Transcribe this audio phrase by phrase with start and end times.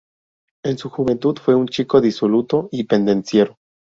[0.63, 3.59] En su juventud, fue un chico disoluto y pendenciero.